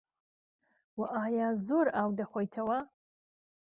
[0.99, 2.77] وه ئایا زۆر ئاو دەخۆیتەوە